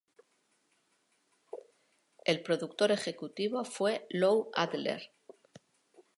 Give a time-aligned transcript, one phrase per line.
[2.25, 5.11] El productor ejecutivo fue Lou Adler.